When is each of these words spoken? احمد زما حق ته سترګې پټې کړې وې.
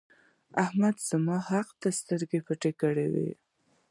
احمد 0.63 0.95
زما 1.09 1.37
حق 1.49 1.67
ته 1.81 1.89
سترګې 1.99 2.39
پټې 2.47 2.71
کړې 2.81 3.07
وې. 3.13 3.29